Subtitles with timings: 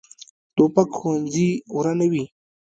[0.55, 2.25] توپک ښوونځي ورانوي.